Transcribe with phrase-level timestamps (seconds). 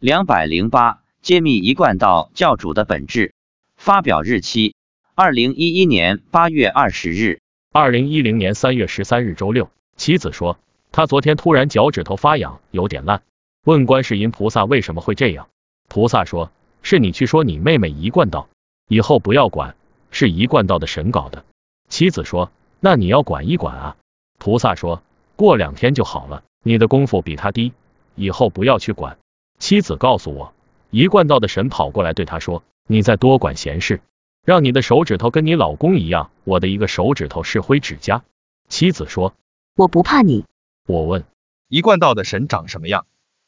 [0.00, 3.34] 两百零八，揭秘一贯道教主的本质。
[3.76, 4.76] 发表日期：
[5.16, 7.40] 二零一一年八月二十日。
[7.72, 10.56] 二零一零年三月十三日周六，妻子说，
[10.92, 13.22] 他昨天突然脚趾头发痒，有点烂。
[13.64, 15.48] 问观世音菩萨为什么会这样？
[15.88, 16.52] 菩萨说，
[16.82, 18.48] 是你去说你妹妹一贯道，
[18.86, 19.74] 以后不要管，
[20.12, 21.44] 是一贯道的神搞的。
[21.88, 23.96] 妻子说，那你要管一管啊。
[24.38, 25.02] 菩萨说，
[25.34, 27.72] 过两天就好了，你的功夫比他低，
[28.14, 29.18] 以后不要去管。
[29.58, 30.54] 妻子告诉我，
[30.90, 34.00] 一贯道的神跑过来对他说，你再多管闲事。
[34.44, 38.22] 让你的手指头跟你老公一样，我的一个手指头是灰指甲。
[38.68, 39.34] 妻子说
[39.76, 40.46] ：“我不怕你。”
[40.88, 41.24] 我问
[41.68, 43.04] ：“一贯道的神长什么样？”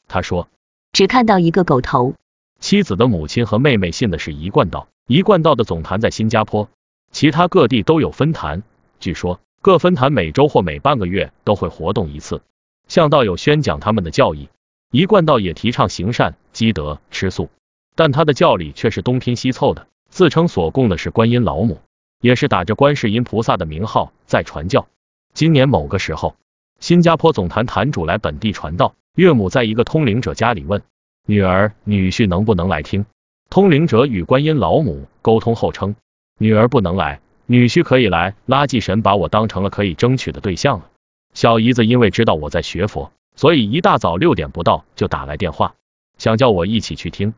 [0.07, 0.47] 他说
[0.93, 2.13] ：“只看到一个狗头。”
[2.59, 6.69] 妻子的母亲和妹妹信的是一贯道，一贯道的总坛在新加坡，
[7.11, 8.61] 其他各地都有分坛。
[8.99, 12.43] 据说各分坛每周或每半个月都会活动一次，
[12.87, 14.49] 向道友宣讲他们的教义。
[14.91, 17.49] 一贯道也提倡行善、积德、吃素，
[17.95, 19.87] 但他的教理却是东拼西凑的。
[20.09, 21.79] 自称所供的是观音老母，
[22.19, 24.85] 也是打着观世音菩萨的名号在传教。
[25.33, 26.35] 今年某个时候，
[26.81, 30.81] 新加坡总坛坛主来本地传道，岳母在一个通灵者家里问
[31.25, 33.05] 女儿、女婿能不能来听。
[33.49, 35.95] 通灵者与观音老母沟通后称，
[36.37, 38.35] 女儿不能来，女婿可以来。
[38.45, 40.89] 垃圾神把我当成了可以争取的对象了。
[41.33, 45.75] 小姨子因为知道我在学佛，所以一大早六点不到就打来电话，
[46.17, 47.33] 想叫我一起去听。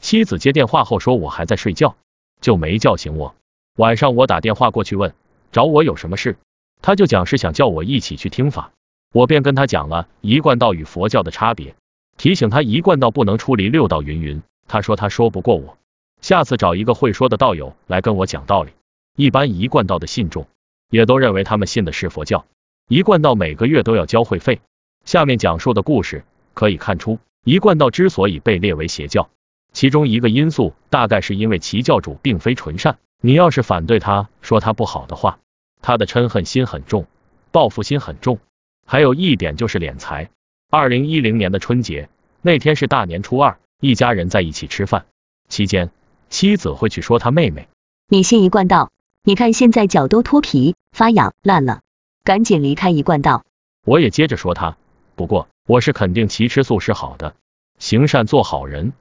[0.00, 1.96] 妻子接电话后说我还在睡觉。
[2.40, 3.34] 就没叫醒我。
[3.76, 5.14] 晚上我打电话过去问
[5.50, 6.36] 找我有什么事，
[6.82, 8.72] 他就讲是想叫我一起去听法，
[9.14, 11.74] 我便跟他讲了一贯道与佛教的差别，
[12.18, 14.42] 提醒他一贯道不能出离六道云云。
[14.68, 15.78] 他说他说不过我，
[16.20, 18.72] 下次找一个会说的道友来跟我讲道理。
[19.16, 20.46] 一般一贯道的信众
[20.90, 22.44] 也都认为他们信的是佛教，
[22.88, 24.60] 一贯道每个月都要交会费。
[25.04, 26.24] 下面讲述的故事
[26.54, 29.28] 可以看出，一贯道之所以被列为邪教。
[29.72, 32.98] 其中一个因素，大概是因为其教主并非纯善。
[33.20, 35.38] 你要是反对他，说他不好的话，
[35.82, 37.06] 他的嗔恨心很重，
[37.50, 38.38] 报复心很重。
[38.86, 40.30] 还有一点就是敛财。
[40.70, 42.08] 二零一零年的春节
[42.42, 45.06] 那天是大年初二，一家人在一起吃饭，
[45.48, 45.90] 期间
[46.28, 47.68] 妻子会去说他妹妹
[48.08, 48.90] ：“你信一贯道，
[49.22, 51.80] 你看现在脚都脱皮、发痒、烂了，
[52.24, 53.44] 赶紧离开一贯道。”
[53.86, 54.76] 我也接着说他，
[55.14, 57.34] 不过我是肯定其吃素是好的，
[57.78, 58.92] 行善做好人。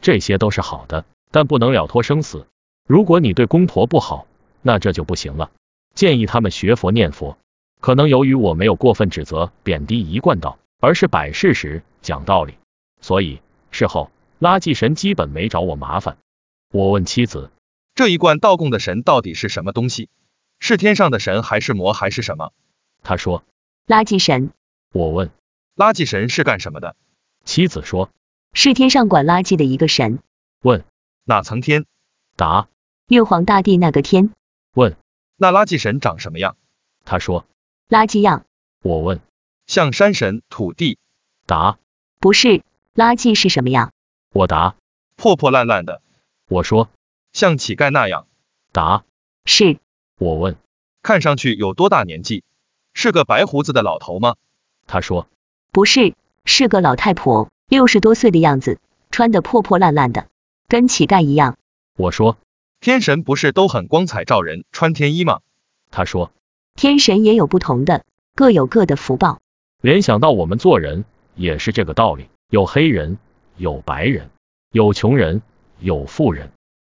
[0.00, 2.46] 这些都是好的，但不能了脱生死。
[2.86, 4.26] 如果你对公婆不好，
[4.62, 5.50] 那这就不行了。
[5.94, 7.36] 建议他们学佛念佛。
[7.80, 12.54] 可能由于我没有过分指责、贬低一贯道，而是摆事实、讲道理，
[13.00, 14.10] 所以事后
[14.40, 16.18] 垃圾神基本没找我麻烦。
[16.72, 17.50] 我问妻子，
[17.94, 20.08] 这一贯道供的神到底是什么东西？
[20.58, 22.52] 是天上的神，还是魔，还是什么？
[23.04, 23.44] 他说，
[23.86, 24.50] 垃圾神。
[24.92, 25.30] 我问，
[25.76, 26.96] 垃圾神是干什么的？
[27.44, 28.10] 妻子说。
[28.54, 30.20] 是天上管垃圾的一个神。
[30.62, 30.84] 问
[31.24, 31.84] 哪层天？
[32.36, 32.68] 答
[33.08, 34.32] 玉皇大帝那个天。
[34.72, 34.96] 问
[35.36, 36.56] 那垃圾神长什么样？
[37.04, 37.46] 他说
[37.88, 38.46] 垃圾样。
[38.82, 39.20] 我问
[39.66, 40.98] 像山神、土地。
[41.44, 41.78] 答
[42.18, 42.62] 不是，
[42.94, 43.92] 垃圾是什么样？
[44.32, 44.76] 我答
[45.16, 46.00] 破破烂烂的。
[46.48, 46.88] 我说
[47.32, 48.26] 像乞丐那样。
[48.72, 49.04] 答
[49.44, 49.78] 是。
[50.18, 50.56] 我问
[51.02, 52.42] 看上去有多大年纪？
[52.94, 54.36] 是个白胡子的老头吗？
[54.88, 55.28] 他说
[55.70, 57.48] 不是，是个老太婆。
[57.68, 60.26] 六十多岁的样子，穿的破破烂烂的，
[60.66, 61.58] 跟乞丐一样。
[61.98, 62.38] 我说，
[62.80, 65.40] 天神不是都很光彩照人，穿天衣吗？
[65.90, 66.32] 他说，
[66.74, 68.04] 天神也有不同的，
[68.34, 69.40] 各有各的福报。
[69.82, 73.18] 联想到我们做人也是这个道理，有黑人，
[73.58, 74.30] 有白人，
[74.72, 75.42] 有穷人，
[75.78, 76.50] 有富人。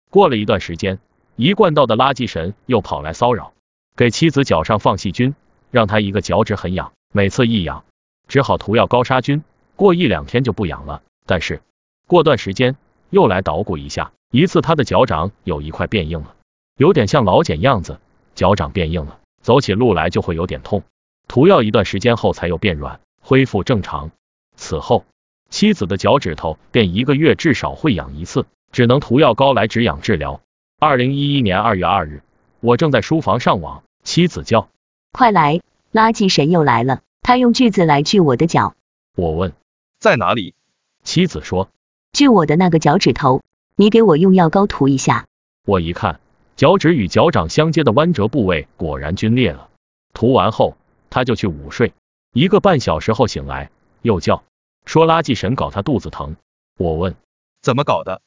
[0.09, 0.99] 过了一段时间，
[1.35, 3.51] 一贯道的垃圾神又跑来骚扰，
[3.97, 5.35] 给妻子脚上放细菌，
[5.69, 7.83] 让她一个脚趾很痒，每次一痒，
[8.27, 9.43] 只好涂药高杀菌。
[9.75, 11.61] 过一两天就不痒了，但是
[12.07, 12.77] 过段时间
[13.09, 16.35] 又来捣鼓一下，一次他的脚掌有一块变硬了，
[16.77, 17.99] 有点像老茧样子，
[18.35, 20.83] 脚掌变硬了，走起路来就会有点痛。
[21.27, 24.11] 涂药一段时间后才又变软，恢复正常。
[24.55, 25.05] 此后
[25.49, 30.41] 妻子的脚趾头便一个月至少会痒一次，只能涂药膏来止痒治疗。
[30.79, 32.21] 二零一一年二月二日，
[32.59, 34.69] 我正在书房上网，妻子叫
[35.11, 35.61] ：“快来，
[35.91, 38.75] 垃圾神又来了，他用锯子来锯我的脚。”
[39.15, 39.53] 我问。
[39.99, 40.55] 在哪里？
[41.03, 41.69] 妻子说
[42.11, 43.43] ：“锯我的那个脚趾头，
[43.75, 45.27] 你给我用药膏涂一下。”
[45.63, 46.19] 我一看，
[46.55, 49.69] 脚趾与脚掌相接的弯折部位果然皲裂了。
[50.11, 50.75] 涂完后，
[51.11, 51.93] 他就去午睡。
[52.33, 53.69] 一个半小时后醒来，
[54.01, 54.43] 又叫
[54.85, 56.35] 说垃圾神搞他肚子疼。
[56.79, 57.15] 我问
[57.61, 58.23] ：“怎么搞的？”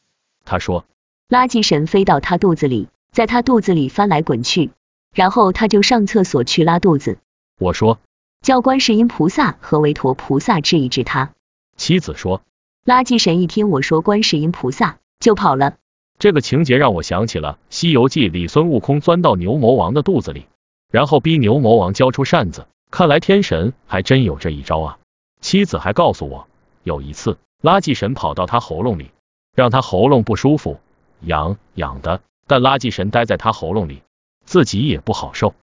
[0.46, 0.84] 他说
[1.28, 4.70] ：“垃圾神飞到他肚子里，在他肚子里翻来滚去，
[5.12, 7.18] 然后他就上厕所去拉肚子。”
[7.58, 7.98] 我说
[8.42, 11.32] ：“叫观世音菩萨和韦陀菩萨治一治他。”
[11.76, 12.42] 妻子说
[12.84, 15.74] ：“垃圾神一听我说观世音菩萨，就跑了。
[16.18, 20.46] 这个情节让我想起了《西游记》里孙悟空钻到牛魔王的肚子里，
[20.90, 22.66] 然后逼牛魔王交出扇子。
[22.90, 24.98] 看来天神还真有这一招啊！
[25.40, 26.46] 妻子还告诉我，
[26.84, 29.10] 有一次垃圾神跑到他喉咙里，
[29.56, 30.78] 让他喉咙不舒服，
[31.20, 32.20] 痒痒的。
[32.46, 34.02] 但垃圾神待在他喉咙里，
[34.44, 35.54] 自己也不好受。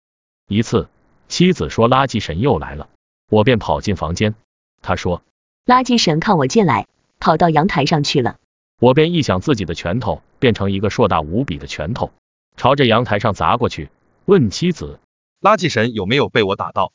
[0.48, 0.90] 一次，
[1.32, 2.90] 妻子说垃圾神又来了，
[3.30, 4.36] 我便跑进房间。
[4.82, 5.24] 他说，
[5.66, 6.88] 垃圾神看我进来，
[7.22, 8.36] 跑到阳台上去了。
[8.82, 12.12] 我便一想自己的拳头变成一个硕大无比的拳头，
[12.58, 13.90] 朝着阳台上砸过去，
[14.26, 15.00] 问妻子，
[15.40, 16.92] 垃圾神有没有被我打到？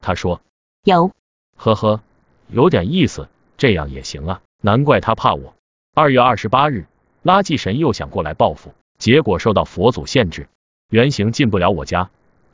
[0.00, 0.40] 他说
[0.84, 1.10] 有，
[1.56, 2.00] 呵呵，
[2.48, 5.56] 有点意思，这样也行啊，难怪他怕我。
[5.94, 6.86] 二月二十八日，
[7.24, 10.48] 垃圾神又想过来报复，结果受到佛祖限制，
[10.90, 12.08] 原形进不了我家，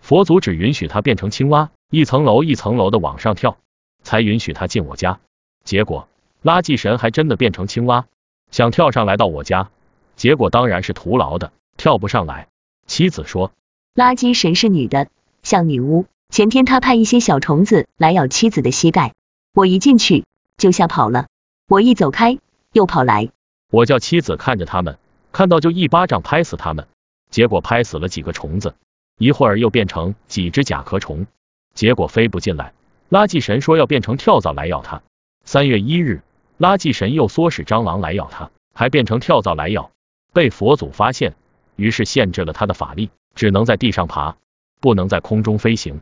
[0.06, 3.56] 佛祖只允许他变成青蛙，一层楼一层楼的往上跳，
[4.04, 5.18] 才允许他进我家。
[5.64, 6.06] 结果
[6.44, 8.06] 垃圾神还真的变成青蛙，
[8.52, 9.68] 想跳上来到我家，
[10.14, 12.46] 结果当然是徒劳的，跳不上来。
[12.86, 13.50] 妻子说，
[13.96, 15.08] 垃圾神是女的，
[15.42, 16.06] 像女巫。
[16.28, 19.12] 前天他派一些小虫子来咬妻子的膝盖，
[19.54, 20.24] 我一进去
[20.56, 21.26] 就吓跑了。
[21.66, 22.38] 我一走开
[22.72, 23.30] 又跑来，
[23.72, 24.98] 我叫妻子看着他们，
[25.32, 26.86] 看到就一巴掌拍死他们。
[27.28, 28.76] 结果拍死了几个虫子，
[29.18, 31.26] 一会儿又变成几只甲壳虫，
[31.74, 32.72] 结果飞不进来。
[33.08, 35.02] 垃圾神说要变成跳蚤来咬他。
[35.44, 36.22] 三月一日，
[36.58, 39.90] 垃圾神又唆使蟑螂来咬他，还变成跳蚤来咬，
[40.32, 41.34] 被佛祖发现，
[41.76, 44.36] 于是限制了他的法力，只能在地上爬，
[44.80, 46.00] 不能在空中飞行。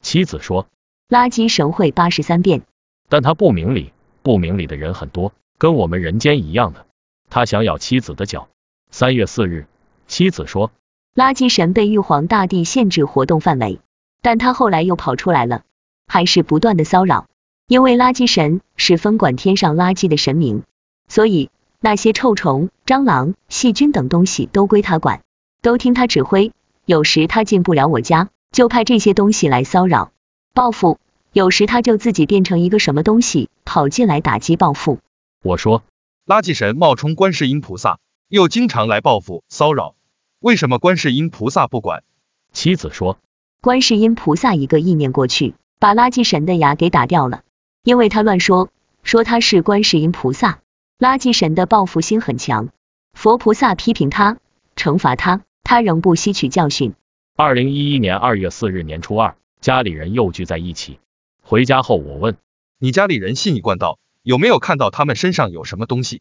[0.00, 0.66] 妻子说
[1.10, 2.62] ：“垃圾神会八十三变，
[3.08, 3.92] 但他不明理，
[4.22, 6.86] 不明理的人很多，跟我们人间一样的。
[7.28, 8.48] 他想咬妻子的脚。
[8.92, 9.66] 三月四日，
[10.06, 10.70] 妻子说，
[11.16, 13.80] 垃圾神被玉皇大帝限制活动范围，
[14.20, 15.62] 但他后来又跑出来了，
[16.06, 17.26] 还是不断的骚扰。
[17.66, 20.62] 因为垃圾神是分管天上垃圾的神明，
[21.08, 21.48] 所以
[21.80, 25.22] 那些臭虫、蟑螂、细菌等东西都归他管，
[25.62, 26.52] 都听他指挥。
[26.84, 30.12] 有时他进不了我家。”就派这些东西来骚扰
[30.54, 30.98] 报复，
[31.32, 35.00] 有时他就自己变成一个什么东西跑进来打击报复。
[35.42, 35.82] 我说，
[36.24, 37.98] 垃圾神冒充观世音菩萨，
[38.28, 39.94] 又经常来报复骚扰，
[40.40, 42.04] 为什么观世音菩萨不管？
[42.52, 43.18] 妻子说，
[43.62, 47.42] 观世音菩萨一个意念过去，把垃圾神的牙给打掉了，
[47.82, 48.68] 因为他乱说，
[49.02, 50.60] 说他是观世音菩萨，
[50.98, 52.68] 垃圾神的报复心很强，
[53.14, 54.36] 佛菩萨批评他，
[54.76, 56.92] 惩罚他，他仍不吸取教训。
[57.34, 60.98] 二零一一年二月四日年初二，家里人又聚在一起。
[61.40, 62.36] 回家后，我问
[62.78, 66.20] 你家里人信一贯道，有没有看到他们身上有什么东西？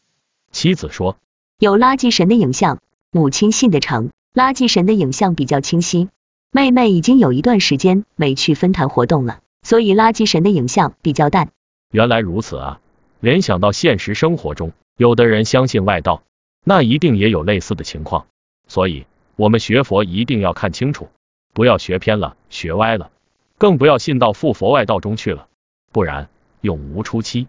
[0.52, 1.18] 妻子说
[1.60, 2.80] 有垃圾神的影像。
[3.16, 6.10] 母亲信得成，垃圾神的影像比较清晰。
[6.52, 11.48] 妹妹已经有一段时间没去分坛活动了，所以垃圾神的影像比较淡。
[11.94, 12.82] 原来如此啊！
[13.22, 16.24] 联想到现实生活中，有的人相信外道，
[16.66, 18.28] 那一定也有类似的情况，
[18.68, 19.06] 所以。
[19.38, 21.08] 我们学佛一定要看清楚，
[21.54, 23.12] 不要学偏了、学歪了，
[23.58, 25.48] 更不要信到附佛外道中去了，
[25.94, 26.28] 不然
[26.60, 27.48] 永无出期。